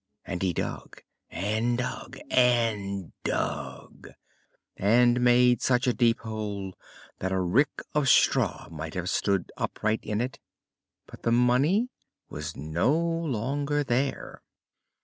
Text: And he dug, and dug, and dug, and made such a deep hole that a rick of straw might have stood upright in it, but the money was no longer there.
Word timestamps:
And 0.25 0.41
he 0.41 0.51
dug, 0.51 1.03
and 1.29 1.77
dug, 1.77 2.17
and 2.31 3.11
dug, 3.23 4.09
and 4.75 5.21
made 5.21 5.61
such 5.61 5.85
a 5.85 5.93
deep 5.93 6.21
hole 6.21 6.73
that 7.19 7.31
a 7.31 7.39
rick 7.39 7.83
of 7.93 8.09
straw 8.09 8.67
might 8.71 8.95
have 8.95 9.11
stood 9.11 9.51
upright 9.57 10.03
in 10.03 10.19
it, 10.19 10.39
but 11.05 11.21
the 11.21 11.31
money 11.31 11.89
was 12.29 12.57
no 12.57 12.97
longer 12.97 13.83
there. 13.83 14.41